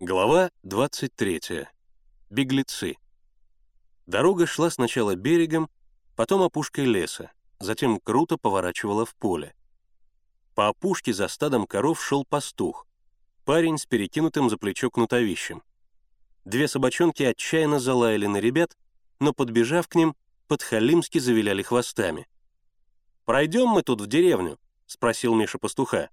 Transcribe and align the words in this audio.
Глава 0.00 0.50
23. 0.62 1.68
Беглецы. 2.28 2.96
Дорога 4.06 4.46
шла 4.46 4.68
сначала 4.68 5.16
берегом, 5.16 5.70
потом 6.16 6.42
опушкой 6.42 6.84
леса, 6.84 7.32
затем 7.60 7.98
круто 8.00 8.36
поворачивала 8.36 9.06
в 9.06 9.14
поле. 9.14 9.54
По 10.54 10.68
опушке 10.68 11.14
за 11.14 11.28
стадом 11.28 11.66
коров 11.66 12.04
шел 12.04 12.26
пастух, 12.26 12.86
парень 13.46 13.78
с 13.78 13.86
перекинутым 13.86 14.50
за 14.50 14.58
плечо 14.58 14.90
кнутовищем. 14.90 15.62
Две 16.44 16.68
собачонки 16.68 17.22
отчаянно 17.22 17.80
залаяли 17.80 18.26
на 18.26 18.36
ребят, 18.36 18.76
но, 19.18 19.32
подбежав 19.32 19.88
к 19.88 19.94
ним, 19.94 20.14
подхалимски 20.46 21.16
завиляли 21.16 21.62
хвостами. 21.62 22.28
«Пройдем 23.24 23.68
мы 23.68 23.80
тут 23.80 24.02
в 24.02 24.06
деревню?»— 24.08 24.58
спросил 24.86 25.34
Миша 25.34 25.56
пастуха. 25.58 26.10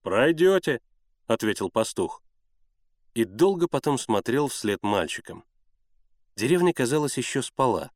«Пройдете»,— 0.00 0.80
ответил 1.26 1.68
пастух 1.68 2.22
и 3.14 3.24
долго 3.24 3.68
потом 3.68 3.98
смотрел 3.98 4.48
вслед 4.48 4.82
мальчикам. 4.82 5.44
Деревня, 6.36 6.72
казалось, 6.72 7.18
еще 7.18 7.42
спала. 7.42 7.90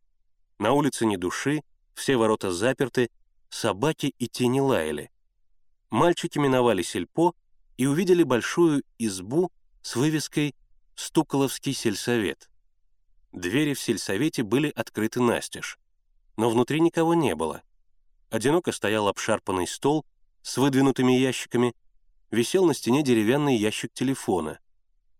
На 0.58 0.72
улице 0.72 1.06
ни 1.06 1.16
души, 1.16 1.62
все 1.94 2.16
ворота 2.16 2.52
заперты, 2.52 3.10
собаки 3.48 4.14
и 4.18 4.28
тени 4.28 4.60
лаяли. 4.60 5.10
Мальчики 5.90 6.38
миновали 6.38 6.82
сельпо 6.82 7.34
и 7.76 7.86
увидели 7.86 8.22
большую 8.22 8.82
избу 8.98 9.50
с 9.82 9.96
вывеской 9.96 10.54
«Стуколовский 10.96 11.72
сельсовет». 11.72 12.50
Двери 13.32 13.74
в 13.74 13.80
сельсовете 13.80 14.42
были 14.42 14.72
открыты 14.74 15.20
настежь, 15.20 15.78
но 16.36 16.50
внутри 16.50 16.80
никого 16.80 17.14
не 17.14 17.34
было. 17.34 17.62
Одиноко 18.30 18.72
стоял 18.72 19.08
обшарпанный 19.08 19.66
стол 19.66 20.04
с 20.42 20.56
выдвинутыми 20.56 21.12
ящиками, 21.12 21.74
висел 22.30 22.64
на 22.64 22.74
стене 22.74 23.02
деревянный 23.02 23.56
ящик 23.56 23.92
телефона 23.92 24.58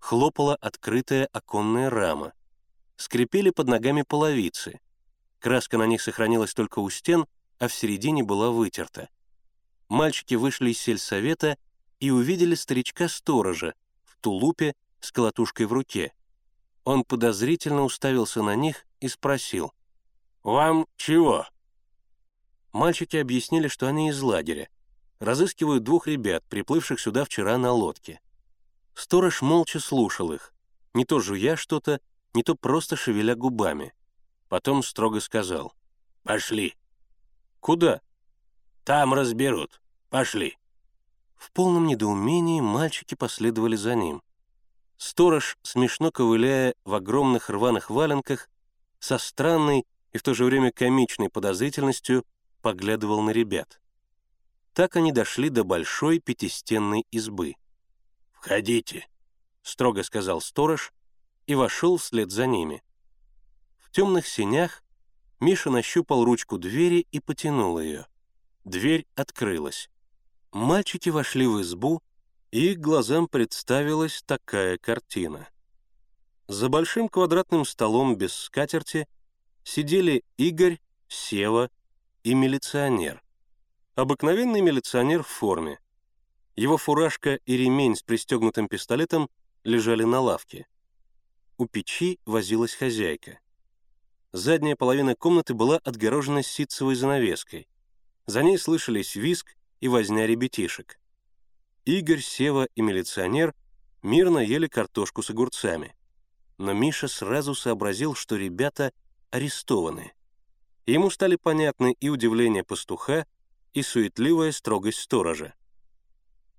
хлопала 0.05 0.55
открытая 0.57 1.31
оконная 1.33 1.89
рама. 1.89 2.35
Скрипели 2.97 3.49
под 3.49 3.69
ногами 3.69 4.03
половицы. 4.03 4.81
Краска 5.39 5.79
на 5.79 5.87
них 5.87 6.03
сохранилась 6.03 6.53
только 6.53 6.81
у 6.81 6.91
стен, 6.91 7.25
а 7.59 7.69
в 7.69 7.75
середине 7.75 8.23
была 8.23 8.51
вытерта. 8.51 9.09
Мальчики 9.89 10.35
вышли 10.35 10.73
из 10.73 10.79
сельсовета 10.79 11.57
и 12.01 12.11
увидели 12.11 12.55
старичка-сторожа 12.55 13.73
в 14.05 14.19
тулупе 14.21 14.75
с 15.01 15.11
колотушкой 15.11 15.65
в 15.65 15.73
руке. 15.73 16.13
Он 16.85 17.03
подозрительно 17.03 17.83
уставился 17.83 18.43
на 18.43 18.55
них 18.57 18.85
и 19.01 19.09
спросил. 19.09 19.73
«Вам 20.43 20.87
чего?» 20.97 21.47
Мальчики 22.73 23.17
объяснили, 23.17 23.69
что 23.69 23.87
они 23.87 24.11
из 24.11 24.21
лагеря. 24.21 24.69
Разыскивают 25.19 25.83
двух 25.83 26.07
ребят, 26.09 26.45
приплывших 26.51 27.01
сюда 27.01 27.25
вчера 27.25 27.57
на 27.57 27.73
лодке. 27.73 28.21
Сторож 28.95 29.43
молча 29.43 29.81
слушал 29.81 30.33
их, 30.33 30.55
не 30.95 31.05
то 31.05 31.21
жуя 31.21 31.57
что-то, 31.57 32.01
не 32.33 32.43
то 32.43 32.55
просто 32.55 32.97
шевеля 32.97 33.35
губами. 33.35 33.93
Потом 34.49 34.83
строго 34.83 35.21
сказал 35.21 35.75
«Пошли». 36.23 36.75
«Куда?» 37.61 38.01
«Там 38.85 39.15
разберут. 39.15 39.81
Пошли». 40.11 40.59
В 41.37 41.51
полном 41.51 41.87
недоумении 41.87 42.61
мальчики 42.61 43.15
последовали 43.15 43.77
за 43.77 43.95
ним. 43.95 44.23
Сторож, 44.97 45.59
смешно 45.63 46.11
ковыляя 46.13 46.75
в 46.85 46.95
огромных 46.95 47.51
рваных 47.51 47.91
валенках, 47.91 48.49
со 48.99 49.19
странной 49.19 49.85
и 50.13 50.19
в 50.19 50.23
то 50.23 50.35
же 50.35 50.45
время 50.45 50.71
комичной 50.71 51.29
подозрительностью 51.29 52.25
поглядывал 52.63 53.21
на 53.21 53.31
ребят. 53.31 53.81
Так 54.73 54.97
они 54.97 55.13
дошли 55.13 55.51
до 55.51 55.65
большой 55.65 56.21
пятистенной 56.21 57.05
избы. 57.11 57.57
«Входите»,— 58.45 59.09
строго 59.63 60.03
сказал 60.03 60.43
сторож 60.43 60.93
и 61.47 61.55
вошел 61.55 61.97
вслед 61.97 62.31
за 62.31 62.47
ними. 62.47 62.83
В 63.79 63.91
темных 63.91 64.29
сенях 64.29 64.83
Миша 65.41 65.71
нащупал 65.71 66.27
ручку 66.27 66.59
двери 66.59 67.07
и 67.11 67.21
потянул 67.21 67.81
ее. 67.81 68.07
Дверь 68.65 69.07
открылась. 69.15 69.89
Мальчики 70.53 71.09
вошли 71.09 71.47
в 71.47 71.63
избу, 71.63 72.03
и 72.51 72.73
их 72.73 72.81
глазам 72.81 73.29
представилась 73.29 74.23
такая 74.27 74.77
картина. 74.77 75.49
За 76.47 76.69
большим 76.69 77.09
квадратным 77.09 77.65
столом 77.65 78.15
без 78.15 78.35
скатерти 78.35 79.09
сидели 79.63 80.23
Игорь, 80.37 80.81
Сева 81.09 81.71
и 82.25 82.35
милиционер. 82.35 83.23
Обыкновенный 83.95 84.61
милиционер 84.61 85.23
в 85.23 85.29
форме, 85.29 85.79
его 86.57 86.77
фуражка 86.77 87.41
и 87.47 87.57
ремень 87.57 87.97
с 87.97 88.03
пристегнутым 88.03 88.69
пистолетом 88.69 89.29
лежали 89.65 90.05
на 90.05 90.21
лавке. 90.21 90.67
У 91.57 91.67
печи 91.67 92.21
возилась 92.27 92.75
хозяйка. 92.75 93.39
Задняя 94.33 94.77
половина 94.77 95.15
комнаты 95.15 95.55
была 95.55 95.79
отгорожена 95.79 96.43
ситцевой 96.43 96.97
занавеской. 96.97 97.69
За 98.27 98.43
ней 98.43 98.59
слышались 98.59 99.15
виск 99.15 99.57
и 99.81 99.89
возня 99.89 100.27
ребятишек. 100.27 100.99
Игорь, 101.85 102.21
Сева 102.21 102.69
и 102.75 102.83
милиционер 102.83 103.55
мирно 104.03 104.39
ели 104.39 104.67
картошку 104.67 105.23
с 105.23 105.31
огурцами. 105.31 105.95
Но 106.59 106.73
Миша 106.73 107.09
сразу 107.09 107.55
сообразил, 107.55 108.15
что 108.15 108.37
ребята 108.37 108.93
арестованы. 109.31 110.13
Ему 110.87 111.11
стали 111.11 111.37
понятны 111.37 111.97
и 112.01 112.09
удивление 112.09 112.65
пастуха, 112.65 113.27
и 113.73 113.83
суетливая 113.83 114.53
строгость 114.53 115.01
сторожа. 115.01 115.55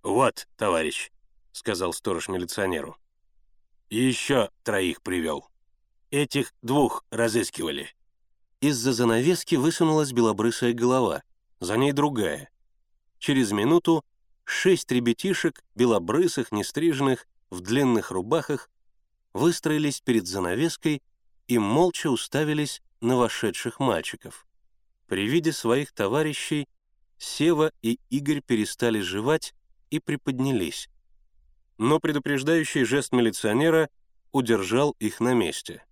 «Вот, 0.06 0.48
товарищ»,— 0.56 1.12
сказал 1.52 1.92
сторож 1.92 2.28
милиционеру. 2.28 2.96
«И 3.90 3.98
еще 3.98 4.52
троих 4.62 5.02
привел. 5.02 5.50
Этих 6.12 6.54
двух 6.62 7.04
разыскивали». 7.10 7.90
Из-за 8.62 8.94
занавески 8.94 9.56
высунулась 9.56 10.12
белобрысая 10.12 10.74
голова, 10.74 11.24
за 11.60 11.76
ней 11.78 11.92
другая. 11.92 12.52
Через 13.18 13.52
минуту 13.52 14.06
шесть 14.44 14.92
ребятишек, 14.92 15.64
белобрысых, 15.74 16.52
нестриженных, 16.52 17.26
в 17.50 17.62
длинных 17.62 18.12
рубахах, 18.12 18.70
выстроились 19.34 20.02
перед 20.02 20.28
занавеской 20.28 21.02
и 21.48 21.58
молча 21.58 22.12
уставились 22.12 22.84
на 23.02 23.18
вошедших 23.18 23.80
мальчиков. 23.80 24.46
При 25.08 25.28
виде 25.28 25.52
своих 25.52 25.94
товарищей 25.94 26.68
Сева 27.18 27.72
и 27.82 28.00
Игорь 28.12 28.42
перестали 28.42 29.00
жевать 29.00 29.56
и 29.90 30.00
приподнялись. 30.00 30.90
Но 31.78 32.00
предупреждающий 32.00 32.84
жест 32.84 33.12
милиционера 33.12 33.90
удержал 34.31 34.96
их 35.00 35.19
на 35.19 35.34
месте. 35.34 35.84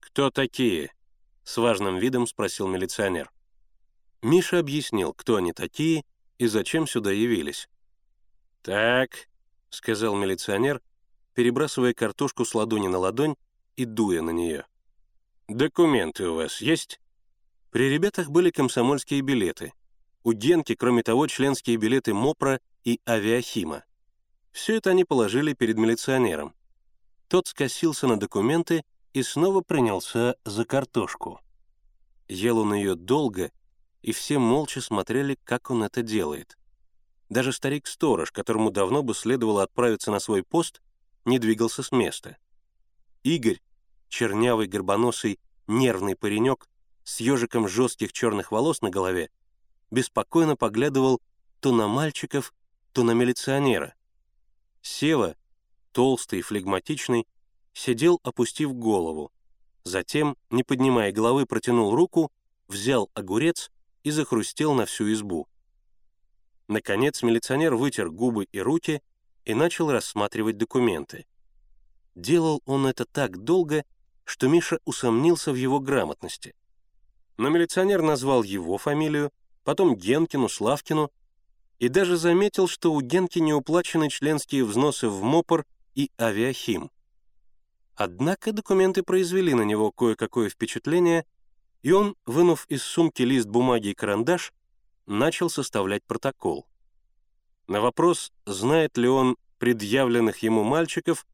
«Кто 0.00 0.30
такие?»— 0.30 0.92
с 1.44 1.56
важным 1.56 1.98
видом 1.98 2.26
спросил 2.26 2.68
милиционер. 2.68 3.30
Миша 4.22 4.58
объяснил, 4.58 5.12
кто 5.12 5.36
они 5.36 5.52
такие 5.52 6.04
и 6.38 6.46
зачем 6.46 6.86
сюда 6.86 7.10
явились. 7.10 7.68
«Так»,— 8.62 9.28
сказал 9.70 10.14
милиционер, 10.16 10.80
перебрасывая 11.34 11.92
картошку 11.92 12.44
с 12.44 12.54
ладони 12.54 12.88
на 12.88 12.98
ладонь 12.98 13.36
и 13.76 13.84
дуя 13.84 14.22
на 14.22 14.30
нее. 14.30 14.66
«Документы 15.48 16.28
у 16.28 16.36
вас 16.36 16.60
есть?» 16.60 17.00
При 17.70 17.90
ребятах 17.90 18.30
были 18.30 18.50
комсомольские 18.50 19.20
билеты. 19.20 19.72
У 20.22 20.32
Генки, 20.32 20.74
кроме 20.74 21.02
того, 21.02 21.26
членские 21.26 21.76
билеты 21.76 22.14
МОПРа 22.14 22.60
и 22.84 23.00
авиахима. 23.08 23.84
Все 24.52 24.76
это 24.76 24.90
они 24.90 25.04
положили 25.04 25.52
перед 25.52 25.76
милиционером. 25.76 26.54
Тот 27.28 27.48
скосился 27.48 28.06
на 28.06 28.18
документы 28.18 28.84
и 29.12 29.22
снова 29.22 29.62
принялся 29.62 30.36
за 30.44 30.64
картошку. 30.64 31.40
Ел 32.28 32.58
он 32.58 32.74
ее 32.74 32.94
долго, 32.94 33.50
и 34.02 34.12
все 34.12 34.38
молча 34.38 34.80
смотрели, 34.80 35.38
как 35.44 35.70
он 35.70 35.82
это 35.82 36.02
делает. 36.02 36.56
Даже 37.28 37.52
старик-сторож, 37.52 38.30
которому 38.30 38.70
давно 38.70 39.02
бы 39.02 39.14
следовало 39.14 39.62
отправиться 39.62 40.10
на 40.10 40.20
свой 40.20 40.42
пост, 40.42 40.82
не 41.24 41.38
двигался 41.38 41.82
с 41.82 41.90
места. 41.90 42.36
Игорь, 43.22 43.60
чернявый, 44.08 44.66
горбоносый, 44.66 45.40
нервный 45.66 46.16
паренек 46.16 46.68
с 47.02 47.20
ежиком 47.20 47.66
жестких 47.66 48.12
черных 48.12 48.52
волос 48.52 48.82
на 48.82 48.90
голове, 48.90 49.30
беспокойно 49.90 50.56
поглядывал 50.56 51.20
то 51.60 51.72
на 51.72 51.88
мальчиков, 51.88 52.52
то 52.94 53.02
на 53.02 53.10
милиционера. 53.10 53.92
Сева, 54.80 55.36
толстый 55.90 56.38
и 56.38 56.42
флегматичный, 56.42 57.26
сидел, 57.72 58.20
опустив 58.22 58.72
голову. 58.72 59.32
Затем, 59.82 60.36
не 60.50 60.62
поднимая 60.62 61.10
головы, 61.10 61.44
протянул 61.44 61.96
руку, 61.96 62.30
взял 62.68 63.10
огурец 63.14 63.72
и 64.04 64.12
захрустел 64.12 64.74
на 64.74 64.86
всю 64.86 65.12
избу. 65.12 65.48
Наконец 66.68 67.22
милиционер 67.24 67.74
вытер 67.74 68.10
губы 68.10 68.44
и 68.44 68.60
руки 68.60 69.02
и 69.44 69.54
начал 69.54 69.90
рассматривать 69.90 70.56
документы. 70.56 71.26
Делал 72.14 72.62
он 72.64 72.86
это 72.86 73.04
так 73.06 73.42
долго, 73.42 73.84
что 74.22 74.46
Миша 74.46 74.78
усомнился 74.84 75.50
в 75.50 75.56
его 75.56 75.80
грамотности. 75.80 76.54
Но 77.38 77.48
милиционер 77.48 78.02
назвал 78.02 78.44
его 78.44 78.78
фамилию, 78.78 79.32
потом 79.64 79.96
Генкину, 79.96 80.48
Славкину, 80.48 81.10
и 81.78 81.88
даже 81.88 82.16
заметил, 82.16 82.68
что 82.68 82.92
у 82.92 83.00
Генки 83.00 83.38
не 83.38 83.52
уплачены 83.52 84.08
членские 84.08 84.64
взносы 84.64 85.08
в 85.08 85.22
МОПор 85.22 85.66
и 85.94 86.10
Авиахим. 86.18 86.90
Однако 87.96 88.52
документы 88.52 89.02
произвели 89.02 89.54
на 89.54 89.62
него 89.62 89.92
кое-какое 89.92 90.48
впечатление, 90.48 91.24
и 91.82 91.92
он, 91.92 92.16
вынув 92.26 92.66
из 92.68 92.82
сумки 92.82 93.22
лист 93.22 93.46
бумаги 93.46 93.88
и 93.88 93.94
карандаш, 93.94 94.52
начал 95.06 95.50
составлять 95.50 96.04
протокол. 96.04 96.66
На 97.66 97.80
вопрос, 97.80 98.32
знает 98.46 98.96
ли 98.96 99.08
он 99.08 99.36
предъявленных 99.58 100.38
ему 100.38 100.64
мальчиков, 100.64 101.26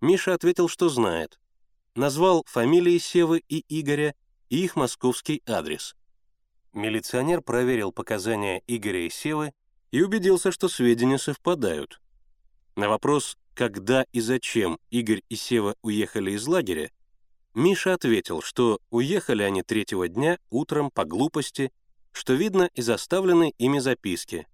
Миша 0.00 0.34
ответил, 0.34 0.68
что 0.68 0.88
знает. 0.88 1.38
Назвал 1.94 2.44
фамилии 2.46 2.98
Севы 2.98 3.42
и 3.48 3.64
Игоря 3.68 4.14
и 4.48 4.64
их 4.64 4.76
московский 4.76 5.42
адрес. 5.46 5.94
Милиционер 6.72 7.42
проверил 7.42 7.92
показания 7.92 8.62
Игоря 8.66 9.06
и 9.06 9.10
Севы 9.10 9.52
и 9.92 10.02
убедился, 10.02 10.50
что 10.50 10.68
сведения 10.68 11.18
совпадают. 11.18 12.00
На 12.74 12.88
вопрос, 12.88 13.36
когда 13.54 14.04
и 14.12 14.20
зачем 14.20 14.78
Игорь 14.90 15.22
и 15.28 15.36
Сева 15.36 15.76
уехали 15.82 16.32
из 16.32 16.46
лагеря, 16.48 16.90
Миша 17.54 17.92
ответил, 17.92 18.40
что 18.40 18.80
уехали 18.90 19.42
они 19.42 19.62
третьего 19.62 20.08
дня 20.08 20.38
утром 20.48 20.90
по 20.90 21.04
глупости, 21.04 21.70
что 22.10 22.32
видно 22.32 22.70
из 22.74 22.88
оставленной 22.88 23.54
ими 23.58 23.78
записки. 23.78 24.48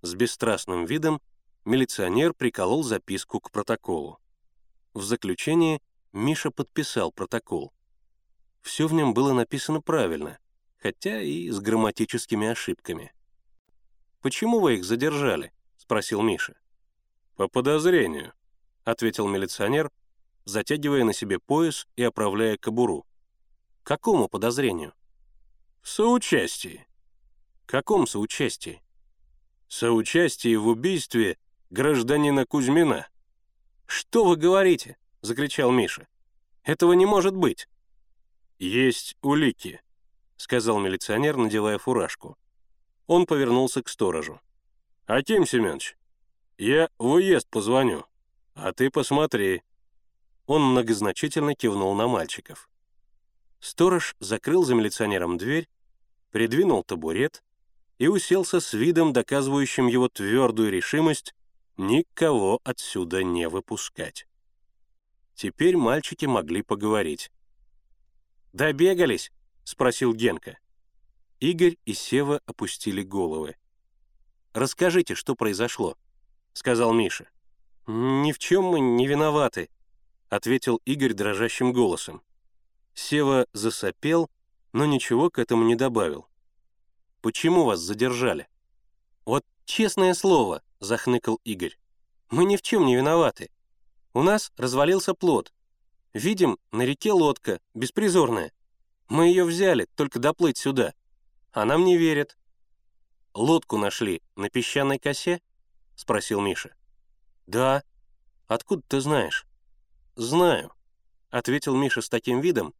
С 0.00 0.14
бесстрастным 0.14 0.86
видом 0.86 1.20
милиционер 1.66 2.32
приколол 2.32 2.82
записку 2.82 3.40
к 3.40 3.50
протоколу. 3.50 4.18
В 4.94 5.02
заключение 5.02 5.82
Миша 6.14 6.50
подписал 6.50 7.12
протокол. 7.12 7.74
Все 8.62 8.86
в 8.86 8.94
нем 8.94 9.12
было 9.12 9.34
написано 9.34 9.82
правильно, 9.82 10.38
хотя 10.78 11.20
и 11.20 11.50
с 11.50 11.60
грамматическими 11.60 12.48
ошибками. 12.48 13.12
«Почему 14.26 14.58
вы 14.58 14.74
их 14.74 14.84
задержали?»— 14.84 15.52
спросил 15.76 16.20
Миша. 16.20 16.56
«По 17.36 17.46
подозрению»,— 17.46 18.32
ответил 18.84 19.28
милиционер, 19.28 19.88
затягивая 20.44 21.04
на 21.04 21.12
себе 21.12 21.38
пояс 21.38 21.86
и 21.94 22.02
оправляя 22.02 22.56
кобуру. 22.56 23.06
«Какому 23.84 24.26
подозрению?» 24.26 24.94
«В 25.80 25.88
соучастии». 25.88 26.88
«Каком 27.66 28.08
соучастии?» 28.08 28.82
«Соучастии 29.68 30.56
в 30.56 30.66
убийстве 30.66 31.38
гражданина 31.70 32.46
Кузьмина». 32.46 33.06
«Что 33.86 34.24
вы 34.24 34.34
говорите?»— 34.34 34.96
закричал 35.20 35.70
Миша. 35.70 36.08
«Этого 36.64 36.94
не 36.94 37.06
может 37.06 37.36
быть». 37.36 37.68
«Есть 38.58 39.16
улики»,— 39.22 39.80
сказал 40.36 40.80
милиционер, 40.80 41.36
надевая 41.36 41.78
фуражку. 41.78 42.36
Он 43.06 43.26
повернулся 43.26 43.82
к 43.82 43.88
сторожу. 43.88 44.40
«Аким 45.06 45.46
Семенович, 45.46 45.96
я 46.58 46.88
в 46.98 47.06
уезд 47.06 47.48
позвоню, 47.48 48.04
а 48.54 48.72
ты 48.72 48.90
посмотри». 48.90 49.62
Он 50.46 50.62
многозначительно 50.62 51.54
кивнул 51.54 51.94
на 51.94 52.06
мальчиков. 52.06 52.68
Сторож 53.60 54.14
закрыл 54.20 54.64
за 54.64 54.74
милиционером 54.74 55.38
дверь, 55.38 55.68
придвинул 56.30 56.84
табурет 56.84 57.42
и 57.98 58.06
уселся 58.06 58.60
с 58.60 58.72
видом, 58.72 59.12
доказывающим 59.12 59.86
его 59.86 60.08
твердую 60.08 60.70
решимость 60.70 61.34
никого 61.76 62.60
отсюда 62.64 63.22
не 63.22 63.48
выпускать. 63.48 64.26
Теперь 65.34 65.76
мальчики 65.76 66.26
могли 66.26 66.62
поговорить. 66.62 67.30
«Добегались?»— 68.52 69.32
спросил 69.64 70.14
Генка. 70.14 70.58
Игорь 71.40 71.76
и 71.84 71.92
Сева 71.92 72.40
опустили 72.46 73.02
головы. 73.02 73.56
«Расскажите, 74.54 75.14
что 75.14 75.34
произошло»,— 75.34 75.96
сказал 76.54 76.94
Миша. 76.94 77.28
«Ни 77.86 78.32
в 78.32 78.38
чем 78.38 78.64
мы 78.64 78.80
не 78.80 79.06
виноваты»,— 79.06 79.68
ответил 80.30 80.80
Игорь 80.86 81.12
дрожащим 81.12 81.74
голосом. 81.74 82.22
Сева 82.94 83.46
засопел, 83.52 84.30
но 84.72 84.86
ничего 84.86 85.28
к 85.28 85.38
этому 85.38 85.64
не 85.64 85.74
добавил. 85.74 86.26
«Почему 87.20 87.64
вас 87.64 87.80
задержали?» 87.80 88.48
«Вот 89.26 89.44
честное 89.66 90.14
слово»,— 90.14 90.62
захныкал 90.80 91.38
Игорь. 91.44 91.78
«Мы 92.30 92.46
ни 92.46 92.56
в 92.56 92.62
чем 92.62 92.86
не 92.86 92.96
виноваты. 92.96 93.50
У 94.14 94.22
нас 94.22 94.52
развалился 94.56 95.12
плод. 95.12 95.52
Видим, 96.14 96.58
на 96.72 96.82
реке 96.82 97.12
лодка, 97.12 97.60
беспризорная. 97.74 98.52
Мы 99.08 99.26
ее 99.26 99.44
взяли, 99.44 99.86
только 99.96 100.18
доплыть 100.18 100.56
сюда. 100.56 100.94
А 101.56 101.64
нам 101.64 101.86
не 101.86 101.96
верят». 101.96 102.36
«Лодку 103.32 103.78
нашли 103.78 104.20
на 104.36 104.50
песчаной 104.50 104.98
косе?»— 104.98 105.40
спросил 105.96 106.42
Миша. 106.42 106.76
«Да. 107.46 107.82
Откуда 108.46 108.82
ты 108.86 109.00
знаешь?» 109.00 109.46
«Знаю»,— 110.16 110.70
ответил 111.30 111.74
Миша 111.74 112.02
с 112.02 112.10
таким 112.10 112.42
видом, 112.42 112.74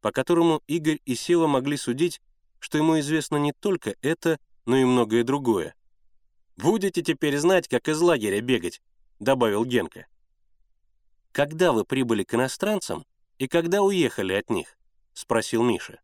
по 0.00 0.10
которому 0.10 0.60
Игорь 0.66 0.98
и 1.04 1.14
Сева 1.14 1.46
могли 1.46 1.76
судить, 1.76 2.20
что 2.58 2.78
ему 2.78 2.98
известно 2.98 3.36
не 3.36 3.52
только 3.52 3.94
это, 4.02 4.40
но 4.64 4.76
и 4.76 4.84
многое 4.84 5.22
другое. 5.22 5.76
«Будете 6.56 7.02
теперь 7.02 7.38
знать, 7.38 7.68
как 7.68 7.86
из 7.86 8.00
лагеря 8.00 8.40
бегать»,— 8.40 8.82
добавил 9.20 9.64
Генка. 9.64 10.08
«Когда 11.30 11.70
вы 11.70 11.84
прибыли 11.84 12.24
к 12.24 12.34
иностранцам 12.34 13.06
и 13.38 13.46
когда 13.46 13.82
уехали 13.82 14.32
от 14.32 14.50
них?»— 14.50 14.76
спросил 15.12 15.62
Миша. 15.62 16.00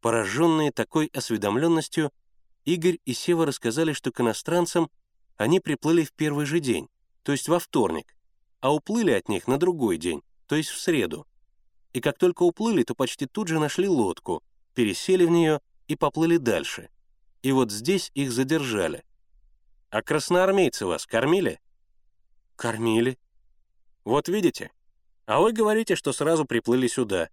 Пораженные 0.00 0.72
такой 0.72 1.06
осведомленностью, 1.12 2.10
Игорь 2.64 2.98
и 3.04 3.12
Сева 3.12 3.46
рассказали, 3.46 3.92
что 3.92 4.10
к 4.12 4.20
иностранцам 4.20 4.90
они 5.36 5.60
приплыли 5.60 6.04
в 6.04 6.12
первый 6.12 6.46
же 6.46 6.60
день, 6.60 6.88
то 7.22 7.32
есть 7.32 7.48
во 7.48 7.58
вторник, 7.58 8.16
а 8.60 8.74
уплыли 8.74 9.12
от 9.12 9.28
них 9.28 9.46
на 9.46 9.58
другой 9.58 9.98
день, 9.98 10.22
то 10.46 10.56
есть 10.56 10.70
в 10.70 10.80
среду. 10.80 11.26
И 11.92 12.00
как 12.00 12.18
только 12.18 12.42
уплыли, 12.42 12.82
то 12.82 12.94
почти 12.94 13.26
тут 13.26 13.48
же 13.48 13.58
нашли 13.58 13.88
лодку, 13.88 14.42
пересели 14.74 15.24
в 15.24 15.30
нее 15.30 15.60
и 15.88 15.96
поплыли 15.96 16.36
дальше. 16.36 16.88
И 17.42 17.52
вот 17.52 17.70
здесь 17.70 18.10
их 18.14 18.32
задержали. 18.32 19.04
«А 19.90 20.02
красноармейцы 20.02 20.86
вас 20.86 21.06
кормили?» 21.06 21.60
«Кормили». 22.56 23.18
«Вот 24.04 24.28
видите? 24.28 24.70
А 25.26 25.40
вы 25.40 25.52
говорите, 25.52 25.96
что 25.96 26.12
сразу 26.12 26.44
приплыли 26.44 26.86
сюда. 26.86 27.28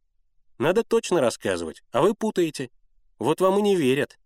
Надо 0.57 0.83
точно 0.83 1.21
рассказывать, 1.21 1.83
а 1.91 2.01
вы 2.01 2.13
путаете. 2.13 2.71
Вот 3.19 3.41
вам 3.41 3.59
и 3.59 3.61
не 3.61 3.75
верят». 3.75 4.17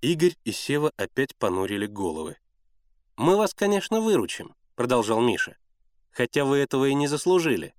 Игорь 0.00 0.36
и 0.44 0.52
Сева 0.52 0.92
опять 0.96 1.36
понурили 1.36 1.86
головы. 1.86 2.36
«Мы 3.16 3.36
вас, 3.36 3.52
конечно, 3.52 4.00
выручим»,— 4.00 4.54
продолжал 4.74 5.20
Миша. 5.20 5.58
«Хотя 6.10 6.44
вы 6.44 6.58
этого 6.58 6.86
и 6.86 6.94
не 6.94 7.06
заслужили». 7.06 7.74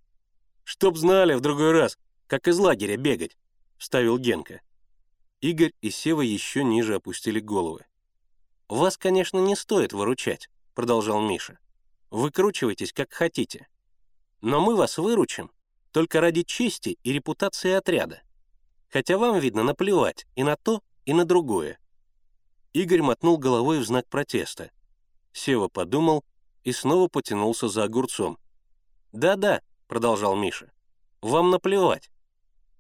«Чтоб 0.64 0.96
знали 0.98 1.34
в 1.34 1.42
другой 1.42 1.72
раз, 1.72 1.98
как 2.28 2.48
из 2.48 2.60
лагеря 2.60 2.96
бегать»,— 2.96 3.38
вставил 3.78 4.20
Генка. 4.20 4.62
Игорь 5.42 5.74
и 5.82 5.90
Сева 5.90 6.22
еще 6.22 6.64
ниже 6.64 6.94
опустили 6.94 7.40
головы. 7.40 7.86
«Вас, 8.70 8.98
конечно, 8.98 9.40
не 9.40 9.56
стоит 9.56 9.92
выручать»,— 9.92 10.50
продолжал 10.76 11.20
Миша. 11.20 11.58
«Выкручивайтесь, 12.12 12.94
как 12.94 13.12
хотите. 13.12 13.68
Но 14.42 14.62
мы 14.62 14.76
вас 14.76 15.00
выручим, 15.00 15.50
только 15.92 16.22
ради 16.22 16.44
чести 16.44 16.98
и 17.04 17.14
репутации 17.14 17.72
отряда. 17.72 18.22
Хотя 18.90 19.18
вам, 19.18 19.40
видно, 19.40 19.64
наплевать 19.64 20.26
и 20.36 20.44
на 20.44 20.56
то, 20.56 20.82
и 21.06 21.14
на 21.14 21.26
другое. 21.26 21.80
Игорь 22.74 23.02
мотнул 23.02 23.38
головой 23.38 23.80
в 23.80 23.86
знак 23.86 24.08
протеста. 24.08 24.72
Сева 25.34 25.68
подумал 25.68 26.24
и 26.64 26.72
снова 26.72 27.08
потянулся 27.08 27.68
за 27.68 27.84
огурцом. 27.84 28.38
«Да-да»,— 29.12 29.62
продолжал 29.88 30.36
Миша,— 30.36 30.72
«вам 31.22 31.50
наплевать. 31.50 32.12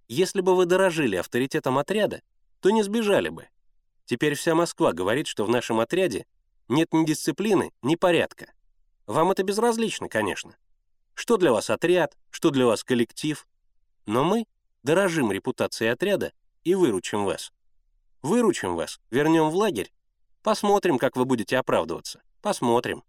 Если 0.07 0.41
бы 0.41 0.55
вы 0.55 0.65
дорожили 0.65 1.15
авторитетом 1.15 1.77
отряда, 1.77 2.21
то 2.59 2.69
не 2.69 2.83
сбежали 2.83 3.29
бы. 3.29 3.47
Теперь 4.05 4.35
вся 4.35 4.55
Москва 4.55 4.93
говорит, 4.93 5.27
что 5.27 5.45
в 5.45 5.49
нашем 5.49 5.79
отряде 5.79 6.25
нет 6.67 6.93
ни 6.93 7.05
дисциплины, 7.05 7.71
ни 7.81 7.95
порядка. 7.95 8.51
Вам 9.07 9.31
это 9.31 9.43
безразлично, 9.43 10.09
конечно. 10.09 10.55
Что 11.21 11.37
для 11.37 11.51
вас 11.51 11.69
отряд, 11.69 12.17
что 12.31 12.49
для 12.49 12.65
вас 12.65 12.83
коллектив. 12.83 13.47
Но 14.07 14.23
мы 14.23 14.47
дорожим 14.81 15.31
репутацией 15.31 15.91
отряда 15.91 16.33
и 16.63 16.73
выручим 16.73 17.25
вас. 17.25 17.53
Выручим 18.23 18.75
вас, 18.75 18.99
вернем 19.11 19.51
в 19.51 19.55
лагерь. 19.55 19.93
Посмотрим, 20.41 20.97
как 20.97 21.15
вы 21.15 21.25
будете 21.25 21.59
оправдываться. 21.59 22.23
Посмотрим. 22.41 23.03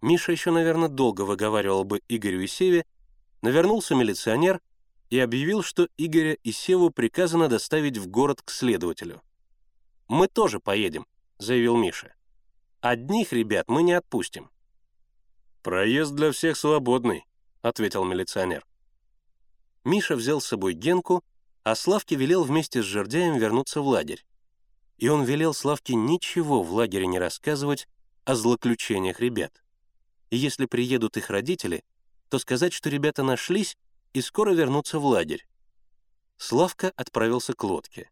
Миша 0.00 0.32
еще, 0.32 0.50
наверное, 0.50 0.88
долго 0.88 1.26
выговаривал 1.26 1.84
бы 1.84 2.00
Игорю 2.08 2.40
и 2.40 2.46
Севе, 2.46 2.86
но 3.42 3.50
вернулся 3.50 3.94
милиционер 3.94 4.62
и 5.10 5.18
объявил, 5.18 5.62
что 5.62 5.88
Игоря 5.98 6.32
и 6.32 6.52
Севу 6.52 6.88
приказано 6.88 7.48
доставить 7.48 7.98
в 7.98 8.06
город 8.06 8.40
к 8.40 8.50
следователю. 8.50 9.20
«Мы 10.08 10.26
тоже 10.26 10.58
поедем»,— 10.58 11.06
заявил 11.38 11.76
Миша. 11.76 12.14
«Одних 12.80 13.34
ребят 13.34 13.68
мы 13.68 13.82
не 13.82 13.92
отпустим. 13.92 14.48
«Проезд 15.64 16.12
для 16.12 16.30
всех 16.30 16.58
свободный»,— 16.58 17.24
ответил 17.62 18.04
милиционер. 18.04 18.66
Миша 19.82 20.14
взял 20.14 20.42
с 20.42 20.46
собой 20.46 20.74
Генку, 20.74 21.24
а 21.62 21.74
Славке 21.74 22.16
велел 22.16 22.44
вместе 22.44 22.82
с 22.82 22.84
Жердяем 22.84 23.38
вернуться 23.38 23.80
в 23.80 23.88
лагерь. 23.88 24.26
И 24.98 25.08
он 25.08 25.24
велел 25.24 25.54
Славке 25.54 25.94
ничего 25.94 26.62
в 26.62 26.70
лагере 26.70 27.06
не 27.06 27.18
рассказывать 27.18 27.88
о 28.26 28.34
злоключениях 28.34 29.20
ребят. 29.20 29.64
и 30.28 30.36
если 30.36 30.66
приедут 30.66 31.16
их 31.16 31.30
родители, 31.30 31.82
то 32.28 32.38
сказать, 32.38 32.74
что 32.74 32.90
ребята 32.90 33.22
нашлись 33.22 33.78
и 34.12 34.20
скоро 34.20 34.52
вернутся 34.52 34.98
в 34.98 35.06
лагерь. 35.06 35.46
Славка 36.36 36.92
отправился 36.94 37.54
к 37.54 37.64
лодке. 37.64 38.10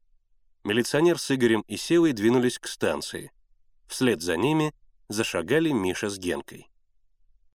Милиционер 0.65 1.19
с 1.19 1.31
Игорем 1.31 1.65
и 1.69 1.77
Севой 1.77 2.15
двинулись 2.15 2.59
к 2.59 2.67
станции. 2.67 3.31
Вслед 3.89 4.23
за 4.23 4.39
ними 4.39 4.73
зашагали 5.11 5.71
Миша 5.71 6.09
с 6.09 6.17
Генкой. 6.19 6.72